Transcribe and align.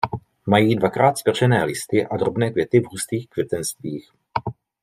Mají 0.45 0.75
dvakrát 0.75 1.17
zpeřené 1.17 1.63
listy 1.63 2.05
a 2.07 2.17
drobné 2.17 2.49
květy 2.51 2.79
v 2.79 2.85
hustých 2.91 3.29
květenstvích. 3.29 4.11